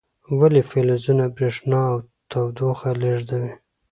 ولې 0.39 0.61
فلزونه 0.69 1.25
برېښنا 1.35 1.79
او 1.91 1.97
تودوخه 2.31 2.91
لیږدوي؟ 3.01 3.53